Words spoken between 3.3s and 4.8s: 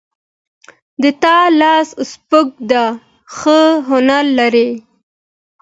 ښه هنر لري